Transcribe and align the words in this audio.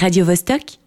radiovostok.ch. 0.00 0.79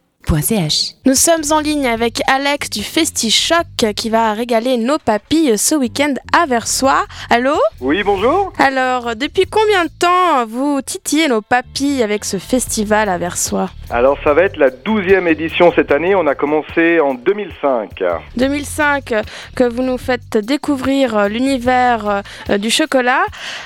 Nous 1.05 1.13
sommes 1.13 1.43
en 1.51 1.59
ligne 1.59 1.85
avec 1.85 2.21
Alex 2.27 2.69
du 2.71 2.81
FestiChoc 2.81 3.93
qui 3.95 4.09
va 4.09 4.33
régaler 4.33 4.77
nos 4.77 4.97
papilles 4.97 5.59
ce 5.59 5.75
week-end 5.75 6.15
à 6.35 6.47
Versoix. 6.47 7.05
Allô? 7.29 7.53
Oui, 7.79 8.01
bonjour. 8.03 8.51
Alors, 8.57 9.15
depuis 9.15 9.45
combien 9.45 9.85
de 9.85 9.91
temps 9.99 10.43
vous 10.47 10.81
titillez 10.81 11.27
nos 11.27 11.41
papilles 11.41 12.01
avec 12.01 12.25
ce 12.25 12.37
festival 12.37 13.09
à 13.09 13.19
Versoix? 13.19 13.69
Alors, 13.91 14.17
ça 14.23 14.33
va 14.33 14.43
être 14.43 14.57
la 14.57 14.71
12e 14.71 15.27
édition 15.27 15.71
cette 15.75 15.91
année. 15.91 16.15
On 16.15 16.25
a 16.25 16.33
commencé 16.33 16.99
en 16.99 17.13
2005. 17.13 18.03
2005 18.35 19.13
que 19.55 19.63
vous 19.65 19.83
nous 19.83 19.99
faites 19.99 20.37
découvrir 20.37 21.29
l'univers 21.29 22.23
euh, 22.49 22.57
du 22.57 22.71
chocolat. 22.71 23.23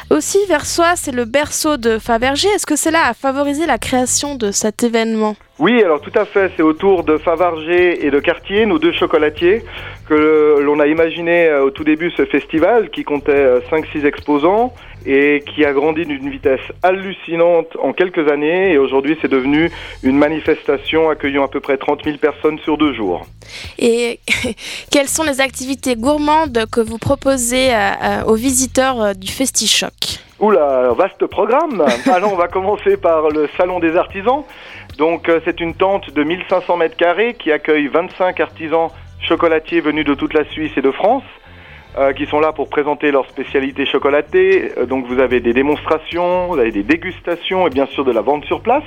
Aussi, 0.09 0.39
Versoix, 0.49 0.97
c'est 0.97 1.13
le 1.13 1.23
berceau 1.23 1.77
de 1.77 1.97
Fabergé. 1.97 2.49
Est-ce 2.49 2.65
que 2.65 2.75
cela 2.75 3.05
a 3.07 3.13
favorisé 3.13 3.65
la 3.65 3.77
création 3.77 4.35
de 4.35 4.51
cet 4.51 4.83
événement? 4.83 5.35
Oui, 5.59 5.81
alors 5.83 6.01
tout 6.01 6.11
à 6.15 6.25
fait. 6.25 6.51
C'est 6.55 6.63
autour 6.63 7.03
de 7.03 7.17
Favargé 7.17 8.05
et 8.05 8.11
de 8.11 8.19
Cartier, 8.19 8.65
nos 8.65 8.77
deux 8.77 8.91
chocolatiers, 8.91 9.63
que 10.07 10.59
l'on 10.61 10.79
a 10.79 10.87
imaginé 10.87 11.47
euh, 11.47 11.65
au 11.65 11.71
tout 11.71 11.83
début 11.83 12.11
ce 12.11 12.25
festival 12.25 12.89
qui 12.89 13.03
comptait 13.03 13.59
5-6 13.71 14.05
exposants 14.05 14.73
et 15.07 15.43
qui 15.45 15.63
a 15.65 15.73
grandi 15.73 16.05
d'une 16.05 16.29
vitesse 16.29 16.61
hallucinante 16.83 17.77
en 17.81 17.93
quelques 17.93 18.29
années. 18.29 18.73
Et 18.73 18.77
aujourd'hui, 18.77 19.17
c'est 19.21 19.31
devenu 19.31 19.71
une 20.03 20.17
manifestation 20.17 21.09
accueillant 21.09 21.45
à 21.45 21.47
peu 21.47 21.59
près 21.59 21.77
30 21.77 22.03
000 22.03 22.17
personnes 22.17 22.59
sur 22.59 22.77
deux 22.77 22.93
jours. 22.93 23.25
Et 23.79 24.19
quelles 24.91 25.07
sont 25.07 25.23
les 25.23 25.39
activités 25.41 25.95
gourmandes 25.95 26.65
que 26.71 26.81
vous 26.81 26.97
proposez 26.97 27.73
euh, 27.73 27.91
euh, 28.03 28.23
aux 28.25 28.35
visiteurs 28.35 29.01
euh, 29.01 29.13
du 29.13 29.31
FestiChoc 29.31 30.19
Oula, 30.39 30.93
vaste 30.93 31.25
programme. 31.25 31.83
Alors, 32.13 32.31
on 32.31 32.35
va 32.35 32.47
commencer 32.47 32.95
par 32.95 33.29
le 33.29 33.49
Salon 33.57 33.79
des 33.79 33.95
artisans. 33.95 34.43
Donc, 34.99 35.31
c'est 35.45 35.59
une 35.59 35.73
tente 35.73 36.11
de 36.11 36.23
1500 36.23 36.77
mètres 36.77 36.95
carrés 36.95 37.33
qui 37.33 37.51
accueille 37.51 37.87
25 37.87 38.39
artisans 38.39 38.89
chocolatiers 39.19 39.81
venus 39.81 40.05
de 40.05 40.13
toute 40.13 40.35
la 40.35 40.43
Suisse 40.45 40.71
et 40.77 40.81
de 40.81 40.91
France. 40.91 41.23
qui 42.15 42.27
sont 42.27 42.39
là 42.39 42.51
pour 42.51 42.69
présenter 42.69 43.09
leurs 43.09 43.27
spécialités 43.27 43.87
chocolatées. 43.87 44.71
donc 44.87 45.07
vous 45.07 45.19
avez 45.19 45.39
des 45.39 45.53
démonstrations, 45.53 46.45
vous 46.45 46.59
avez 46.59 46.71
des 46.71 46.83
dégustations 46.83 47.65
et 47.65 47.71
bien 47.71 47.87
sûr 47.87 48.05
de 48.05 48.11
la 48.11 48.21
vente 48.21 48.45
sur 48.45 48.61
place. 48.61 48.83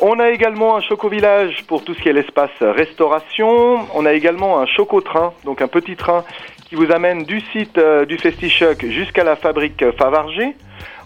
On 0.00 0.18
a 0.18 0.30
également 0.30 0.76
un 0.76 0.80
choco-village 0.80 1.64
pour 1.68 1.84
tout 1.84 1.92
ce 1.92 2.00
qui 2.00 2.08
est 2.08 2.14
l'espace 2.14 2.56
restauration. 2.60 3.86
On 3.94 4.06
a 4.06 4.14
également 4.14 4.58
un 4.60 4.66
choco-train, 4.66 5.34
donc 5.44 5.60
un 5.60 5.68
petit 5.68 5.96
train 5.96 6.24
qui 6.64 6.74
vous 6.74 6.90
amène 6.90 7.24
du 7.24 7.40
site 7.52 7.78
euh, 7.78 8.04
du 8.04 8.18
FestiChoc 8.18 8.84
jusqu'à 8.86 9.24
la 9.24 9.36
fabrique 9.36 9.84
Favargé. 9.98 10.54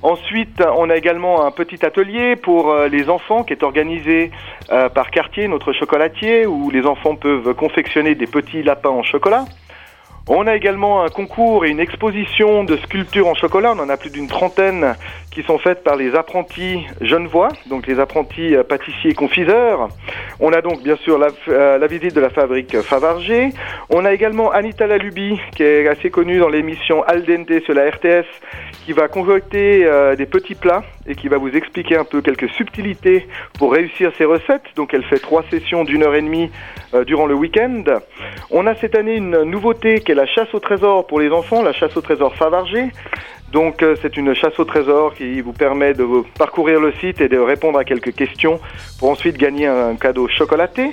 Ensuite, 0.03 0.63
on 0.77 0.91
a 0.91 0.97
également 0.97 1.45
un 1.45 1.51
petit 1.51 1.85
atelier 1.85 2.37
pour 2.37 2.71
euh, 2.71 2.89
les 2.89 3.09
enfants 3.09 3.43
qui 3.43 3.53
est 3.53 3.65
organisé 3.65 4.31
euh, 4.71 4.89
par 4.89 5.11
Cartier, 5.11 5.49
notre 5.49 5.73
chocolatier, 5.73 6.47
où 6.47 6.71
les 6.71 6.87
enfants 6.87 7.17
peuvent 7.17 7.53
confectionner 7.55 8.15
des 8.15 8.27
petits 8.27 8.63
lapins 8.63 8.91
en 8.91 9.03
chocolat. 9.03 9.45
On 10.31 10.47
a 10.47 10.55
également 10.55 11.03
un 11.03 11.09
concours 11.09 11.65
et 11.65 11.71
une 11.71 11.81
exposition 11.81 12.63
de 12.63 12.77
sculptures 12.77 13.27
en 13.27 13.35
chocolat. 13.35 13.73
On 13.75 13.81
en 13.81 13.89
a 13.89 13.97
plus 13.97 14.11
d'une 14.11 14.27
trentaine 14.27 14.95
qui 15.31 15.43
sont 15.43 15.57
faites 15.57 15.83
par 15.83 15.97
les 15.97 16.15
apprentis 16.15 16.87
genevois, 17.01 17.49
donc 17.71 17.87
les 17.87 17.99
apprentis 17.99 18.55
euh, 18.55 18.63
pâtissiers 18.63 19.15
confiseurs. 19.15 19.89
On 20.39 20.53
a 20.53 20.61
donc 20.61 20.83
bien 20.83 20.97
sûr 20.97 21.19
la, 21.19 21.29
euh, 21.49 21.87
visite 21.89 22.15
de 22.15 22.21
la 22.21 22.29
fabrique 22.29 22.79
Favargé. 22.83 23.51
On 23.89 24.05
a 24.05 24.13
également 24.13 24.51
Anita 24.51 24.87
Lalubi, 24.87 25.41
qui 25.57 25.63
est 25.63 25.89
assez 25.89 26.11
connue 26.11 26.39
dans 26.39 26.51
l'émission 26.51 27.03
Al 27.05 27.25
dente 27.25 27.63
sur 27.65 27.73
la 27.73 27.89
RTS, 27.89 28.27
qui 28.85 28.93
va 28.93 29.09
concocter 29.09 29.87
euh, 29.87 30.15
des 30.15 30.27
petits 30.27 30.57
plats 30.57 30.83
et 31.09 31.15
qui 31.15 31.29
va 31.29 31.39
vous 31.39 31.49
expliquer 31.49 31.97
un 31.97 32.05
peu 32.05 32.21
quelques 32.21 32.49
subtilités 32.51 33.27
pour 33.59 33.73
réussir 33.73 34.13
ses 34.17 34.25
recettes. 34.25 34.65
Donc 34.77 34.95
elle 34.95 35.05
fait 35.05 35.19
trois 35.19 35.45
sessions 35.51 35.85
d'une 35.85 36.03
heure 36.05 36.15
et 36.15 36.23
demie 36.23 36.51
durant 37.07 37.27
le 37.27 37.35
week-end. 37.35 37.85
On 38.51 38.67
a 38.67 38.75
cette 38.75 38.95
année 38.95 39.17
une 39.17 39.43
nouveauté 39.43 40.01
qui 40.01 40.13
est 40.13 40.15
la 40.15 40.27
chasse 40.27 40.53
au 40.55 40.61
trésor 40.61 41.07
pour 41.07 41.21
les 41.21 41.31
enfants, 41.31 41.63
la 41.63 41.73
chasse 41.73 41.97
au 41.97 42.01
trésor 42.01 42.35
Favargé. 42.35 42.91
Donc 43.53 43.83
euh, 43.83 43.97
c'est 44.03 44.17
une 44.17 44.35
chasse 44.35 44.59
au 44.59 44.65
trésor 44.65 45.15
qui 45.15 45.41
vous 45.41 45.53
permet 45.53 45.95
de 45.95 46.07
parcourir 46.39 46.81
le 46.81 46.93
site 47.01 47.21
et 47.21 47.29
de 47.29 47.39
répondre 47.39 47.79
à 47.79 47.85
quelques 47.85 48.15
questions 48.15 48.61
pour 48.99 49.11
ensuite 49.11 49.39
gagner 49.39 49.67
un 49.67 49.97
cadeau 49.97 50.29
chocolaté. 50.29 50.93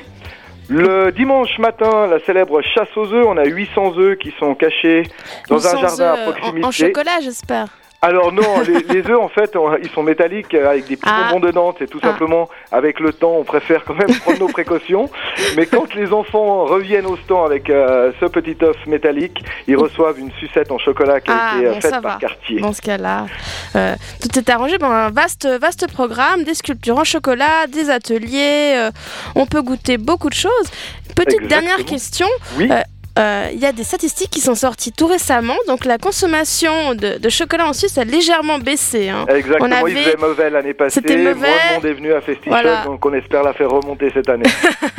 Le 0.68 1.12
dimanche 1.12 1.60
matin, 1.60 2.08
la 2.08 2.20
célèbre 2.20 2.62
chasse 2.62 2.96
aux 2.96 3.12
œufs, 3.14 3.26
on 3.28 3.38
a 3.38 3.46
800 3.46 3.98
œufs 3.98 4.18
qui 4.18 4.34
sont 4.40 4.56
cachés 4.56 5.04
dans 5.50 5.68
un 5.68 5.80
jardin 5.80 6.14
à 6.14 6.18
proximité. 6.18 6.66
en 6.66 6.72
chocolat, 6.72 7.20
j'espère. 7.22 7.68
Alors 8.02 8.32
non, 8.32 8.62
les, 8.62 9.00
œufs 9.10 9.20
en 9.20 9.30
fait, 9.30 9.58
ils 9.82 9.90
sont 9.90 10.04
métalliques 10.04 10.54
euh, 10.54 10.70
avec 10.70 10.88
des 10.88 10.96
petits 10.96 11.12
ah. 11.12 11.30
bonbons 11.32 11.46
dedans. 11.46 11.76
C'est 11.78 11.90
tout 11.90 12.00
ah. 12.04 12.08
simplement 12.08 12.50
avec 12.72 13.00
le 13.00 13.14
temps, 13.14 13.36
on 13.40 13.44
préfère 13.44 13.84
quand 13.84 13.96
même 13.96 14.14
prendre 14.20 14.40
nos 14.40 14.48
précautions. 14.48 15.10
Mais 15.56 15.66
quand 15.66 15.94
les 15.96 16.14
enfants 16.14 16.66
reviennent 16.66 17.06
au 17.06 17.18
stand 17.18 17.46
avec 17.46 17.70
euh, 17.70 18.12
ce 18.20 18.26
petit 18.26 18.58
œuf 18.64 18.76
métallique, 18.86 19.44
ils 19.68 19.78
reçoivent 19.78 20.20
une 20.20 20.32
sucette 20.34 20.72
en 20.72 20.78
chocolat 20.78 21.20
qui 21.20 21.32
a 21.32 21.38
ah, 21.38 21.58
été 21.58 21.68
euh, 21.68 21.82
faite 21.82 22.02
par 22.02 22.20
Cartier. 22.20 22.60
Dans 22.60 22.74
ce 22.74 22.82
cas-là, 22.82 23.26
tout 23.74 24.40
est 24.40 24.50
arrangé. 24.50 24.78
Bon, 24.78 24.90
un 24.90 25.10
vaste, 25.10 25.48
vaste 25.48 25.92
programme, 25.92 26.44
des 26.44 26.54
sculptures 26.54 26.98
en 26.98 27.04
chocolat, 27.04 27.68
des 27.68 27.90
ateliers. 27.90 28.90
on 29.36 29.46
peut 29.46 29.62
goûter 29.62 29.98
beaucoup 29.98 30.30
de 30.30 30.36
choses. 30.36 30.70
Petite 31.16 31.48
dernière 31.48 31.84
question. 31.86 32.28
Oui. 32.58 32.70
Euh, 33.18 33.50
il 33.54 33.60
y 33.60 33.66
a 33.66 33.72
des 33.72 33.86
statistiques 33.86 34.30
qui 34.30 34.42
sont 34.42 34.56
sorties 34.56 34.92
tout 34.92 35.08
récemment. 35.08 35.56
Donc 35.68 35.86
la 35.86 35.98
consommation 35.98 36.96
de, 36.96 37.30
chocolat 37.30 37.68
en 37.68 37.74
Suisse 37.74 37.98
a 37.98 38.04
légèrement 38.04 38.60
baissé. 38.60 39.10
Hein. 39.10 39.26
Exactement, 39.30 39.70
on 39.70 39.72
avait... 39.72 39.92
il 39.92 39.98
faisait 39.98 40.18
mauvais 40.18 40.50
l'année 40.50 40.74
passée. 40.74 40.96
C'était 40.96 41.18
mauvais. 41.18 41.34
Moins 41.34 41.70
de 41.70 41.76
monde 41.76 41.86
est 41.86 41.94
venu 41.94 42.14
à 42.14 42.22
Festichoc, 42.22 42.86
donc 42.86 43.06
on 43.06 43.14
espère 43.14 43.44
la 43.44 43.54
faire 43.54 43.70
remonter 43.70 44.12
cette 44.14 44.30
année. 44.30 44.46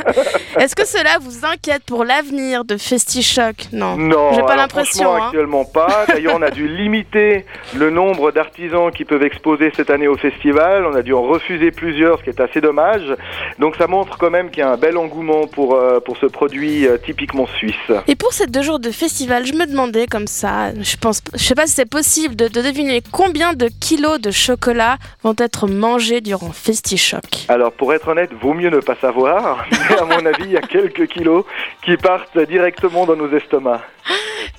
Est-ce 0.59 0.75
que 0.75 0.85
cela 0.85 1.17
vous 1.21 1.45
inquiète 1.45 1.83
pour 1.85 2.03
l'avenir 2.03 2.65
de 2.65 2.77
Festichoc? 2.77 3.67
Non, 3.71 3.97
non 3.97 4.33
j'ai 4.33 4.41
pas 4.41 4.55
l'impression. 4.55 5.15
Hein. 5.15 5.27
Actuellement 5.27 5.65
pas. 5.65 6.05
D'ailleurs, 6.07 6.35
on 6.37 6.41
a 6.41 6.49
dû 6.51 6.67
limiter 6.67 7.45
le 7.75 7.89
nombre 7.91 8.31
d'artisans 8.31 8.91
qui 8.91 9.05
peuvent 9.05 9.23
exposer 9.23 9.71
cette 9.75 9.91
année 9.91 10.07
au 10.07 10.17
festival. 10.17 10.85
On 10.85 10.95
a 10.95 11.03
dû 11.03 11.13
en 11.13 11.21
refuser 11.21 11.71
plusieurs, 11.71 12.19
ce 12.19 12.23
qui 12.23 12.29
est 12.31 12.41
assez 12.41 12.61
dommage. 12.61 13.15
Donc 13.59 13.75
ça 13.75 13.87
montre 13.87 14.17
quand 14.17 14.31
même 14.31 14.49
qu'il 14.49 14.59
y 14.59 14.63
a 14.63 14.71
un 14.71 14.77
bel 14.77 14.97
engouement 14.97 15.45
pour, 15.47 15.75
euh, 15.75 15.99
pour 15.99 16.17
ce 16.17 16.25
produit 16.25 16.87
euh, 16.87 16.97
typiquement 16.97 17.45
suisse. 17.45 17.91
Et 18.09 18.15
pour 18.15 18.31
ces 18.31 18.47
deux 18.47 18.61
jours 18.61 18.79
de 18.79 18.89
festival, 18.89 19.45
je 19.45 19.53
me 19.53 19.65
demandais 19.65 20.07
comme 20.07 20.27
ça, 20.27 20.73
je 20.79 20.95
pense, 20.95 21.21
je 21.33 21.43
sais 21.43 21.55
pas 21.55 21.67
si 21.67 21.73
c'est 21.73 21.89
possible 21.89 22.35
de, 22.35 22.47
deviner 22.47 23.03
combien 23.11 23.53
de 23.53 23.69
kilos 23.81 24.19
de 24.21 24.31
chocolat 24.31 24.97
vont 25.23 25.35
être 25.37 25.67
mangés 25.67 26.21
durant 26.21 26.51
FestiChoc. 26.51 27.45
Alors 27.49 27.73
pour 27.73 27.93
être 27.93 28.07
honnête, 28.07 28.31
vaut 28.41 28.53
mieux 28.53 28.69
ne 28.69 28.79
pas 28.79 28.95
savoir, 28.95 29.65
mais 29.71 29.97
à 29.97 30.05
mon 30.05 30.25
avis, 30.25 30.45
il 30.45 30.51
y 30.51 30.57
a 30.57 30.61
quelques 30.61 31.07
kilos 31.07 31.43
qui 31.83 31.97
partent 31.97 32.39
directement 32.39 33.05
dans 33.05 33.17
nos 33.17 33.29
estomacs. 33.35 33.81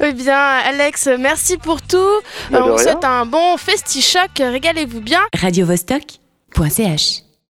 Eh 0.00 0.12
bien, 0.12 0.37
Alex, 0.37 1.08
merci 1.19 1.56
pour 1.56 1.81
tout. 1.81 1.97
Euh, 1.97 2.20
on 2.53 2.72
vous 2.72 2.78
souhaite 2.78 3.04
un 3.04 3.25
bon 3.25 3.56
FestiChoc. 3.56 4.31
Régalez-vous 4.38 5.00
bien. 5.00 5.20
Radio 5.34 5.66
-Vostok 5.66 6.19